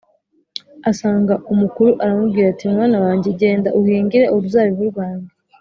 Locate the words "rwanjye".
4.91-5.31